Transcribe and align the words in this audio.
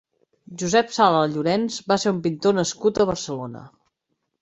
Josep 0.61 0.89
Sala 0.95 1.19
Llorens 1.35 1.79
va 1.93 1.99
ser 2.07 2.17
un 2.17 2.25
pintor 2.27 2.59
nascut 2.63 2.99
a 3.07 3.11
Barcelona. 3.15 3.67